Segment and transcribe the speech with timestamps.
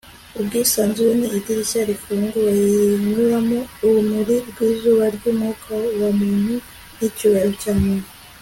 [0.39, 6.55] ubwisanzure ni idirishya rifunguye rinyuramo urumuri rw'izuba ry'umwuka wa muntu
[6.97, 8.09] n'icyubahiro cya muntu